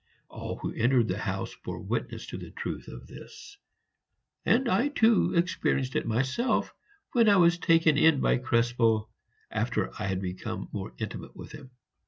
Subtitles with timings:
[0.29, 3.57] All who entered the house bore witness to the truth of this;
[4.43, 6.73] and I too experienced it myself
[7.11, 9.11] when I was taken in by Krespel
[9.51, 11.69] after I had become more intimate with him.